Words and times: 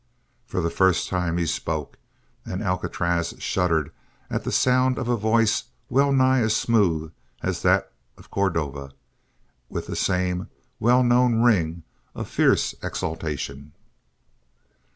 For 0.47 0.61
the 0.61 0.71
first 0.71 1.09
time 1.09 1.37
he 1.37 1.45
spoke, 1.45 1.95
and 2.43 2.63
Alcatraz 2.63 3.35
shuddered 3.37 3.91
at 4.31 4.43
the 4.43 4.51
sound 4.51 4.97
of 4.97 5.07
a 5.07 5.15
voice 5.15 5.65
well 5.91 6.11
nigh 6.11 6.39
as 6.39 6.55
smooth 6.55 7.11
as 7.43 7.61
that 7.61 7.91
of 8.17 8.31
Cordova, 8.31 8.93
with 9.69 9.85
the 9.85 9.95
same 9.95 10.49
well 10.79 11.03
known 11.03 11.43
ring 11.43 11.83
of 12.15 12.27
fierce 12.27 12.73
exultation. 12.81 13.73